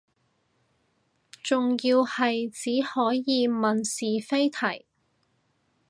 [1.43, 4.87] 仲要係只可以問是非題